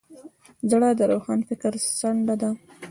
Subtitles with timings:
[0.69, 2.49] زړه د روښان فکر څنډه ده.